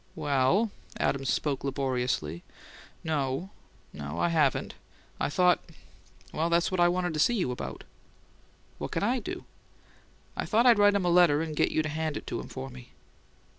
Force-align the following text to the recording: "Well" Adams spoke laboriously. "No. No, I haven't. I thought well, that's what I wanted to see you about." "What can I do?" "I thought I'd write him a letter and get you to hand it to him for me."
"Well" 0.15 0.71
Adams 1.09 1.29
spoke 1.31 1.63
laboriously. 1.63 2.43
"No. 3.03 3.51
No, 3.93 4.17
I 4.17 4.29
haven't. 4.29 4.73
I 5.19 5.29
thought 5.29 5.61
well, 6.33 6.49
that's 6.49 6.71
what 6.71 6.79
I 6.79 6.87
wanted 6.87 7.13
to 7.13 7.19
see 7.19 7.35
you 7.35 7.51
about." 7.51 7.83
"What 8.79 8.89
can 8.93 9.03
I 9.03 9.19
do?" 9.19 9.45
"I 10.35 10.45
thought 10.47 10.65
I'd 10.65 10.79
write 10.79 10.95
him 10.95 11.05
a 11.05 11.09
letter 11.09 11.43
and 11.43 11.55
get 11.55 11.69
you 11.69 11.83
to 11.83 11.89
hand 11.89 12.17
it 12.17 12.25
to 12.25 12.39
him 12.39 12.47
for 12.47 12.69
me." 12.69 12.93